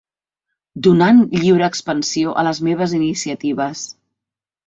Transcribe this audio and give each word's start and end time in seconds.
Donant 0.87 1.19
lliure 1.41 1.67
expansió 1.73 2.33
a 2.43 2.45
les 2.49 2.63
meves 2.69 2.97
iniciatives. 3.03 3.87